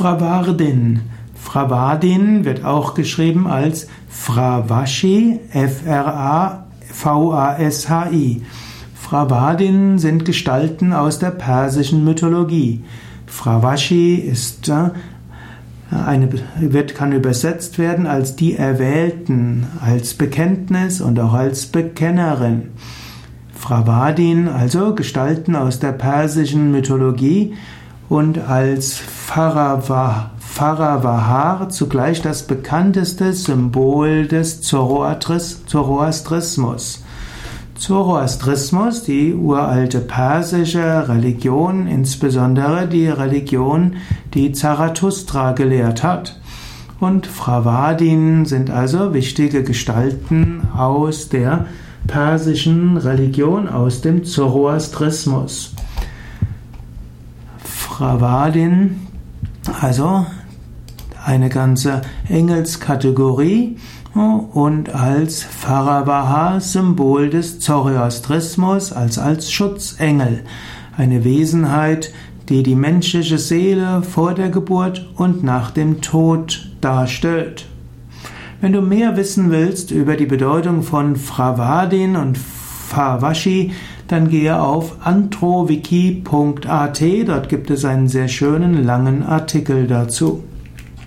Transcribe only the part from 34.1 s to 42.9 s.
des Zoroastrismus. Zoroastrismus, die uralte persische Religion, insbesondere